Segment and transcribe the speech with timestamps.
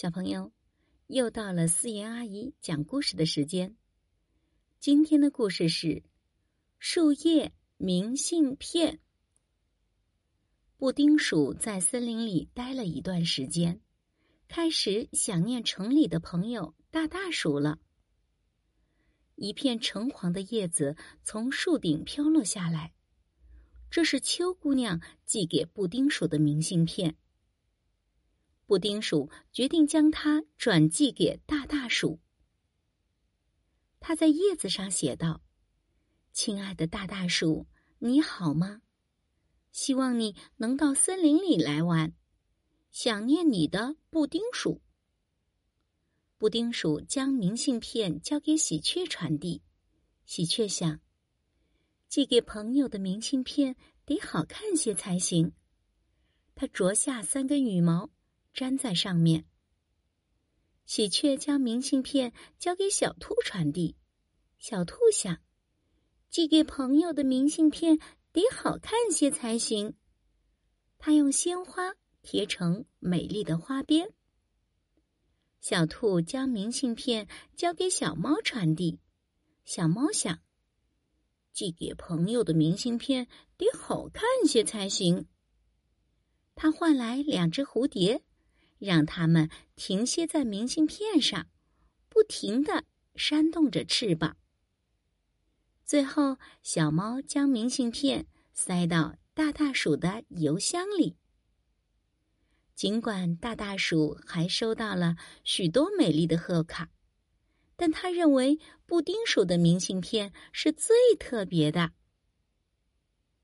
[0.00, 0.50] 小朋友，
[1.08, 3.76] 又到了思妍阿姨讲故事的时间。
[4.78, 5.88] 今天的故事是
[6.78, 8.94] 《树叶明信片》。
[10.78, 13.82] 布丁鼠在森林里待了一段时间，
[14.48, 17.78] 开始想念城里的朋友大大鼠了。
[19.34, 22.94] 一片橙黄的叶子从树顶飘落下来，
[23.90, 27.16] 这是秋姑娘寄给布丁鼠的明信片。
[28.70, 32.20] 布丁鼠决定将它转寄给大大鼠。
[33.98, 35.42] 他在叶子上写道
[36.32, 37.66] ：“亲爱的大大鼠，
[37.98, 38.82] 你好吗？
[39.72, 42.12] 希望你能到森林里来玩，
[42.92, 44.80] 想念你的布丁鼠。”
[46.38, 49.62] 布丁鼠将明信片交给喜鹊传递。
[50.26, 51.00] 喜鹊想，
[52.06, 55.52] 寄给朋友的明信片得好看些才行。
[56.54, 58.08] 他啄下三根羽毛。
[58.54, 59.44] 粘在上面。
[60.84, 63.96] 喜鹊将明信片交给小兔传递，
[64.58, 65.38] 小兔想，
[66.28, 67.98] 寄给朋友的明信片
[68.32, 69.94] 得好看些才行。
[70.98, 74.12] 他用鲜花贴成美丽的花边。
[75.60, 78.98] 小兔将明信片交给小猫传递，
[79.64, 80.40] 小猫想，
[81.52, 85.26] 寄给朋友的明信片得好看些才行。
[86.54, 88.24] 他换来两只蝴蝶。
[88.80, 91.46] 让它们停歇在明信片上，
[92.08, 94.36] 不停的扇动着翅膀。
[95.84, 101.16] 最后，小猫将明信片塞到大大鼠的邮箱里。
[102.74, 106.88] 尽管大大鼠还收到了许多美丽的贺卡，
[107.76, 111.92] 但他认为布丁鼠的明信片是最特别的。